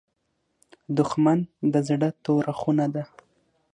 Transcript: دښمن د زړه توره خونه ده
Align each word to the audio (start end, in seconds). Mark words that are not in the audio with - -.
دښمن 0.97 1.39
د 1.71 1.75
زړه 1.87 2.09
توره 2.23 2.53
خونه 2.59 2.85
ده 2.93 3.03